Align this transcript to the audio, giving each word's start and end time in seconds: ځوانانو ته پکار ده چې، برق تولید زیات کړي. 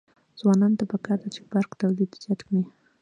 ځوانانو 0.39 0.79
ته 0.79 0.85
پکار 0.91 1.17
ده 1.23 1.29
چې، 1.35 1.41
برق 1.51 1.71
تولید 1.81 2.09
زیات 2.23 2.39
کړي. 2.47 2.61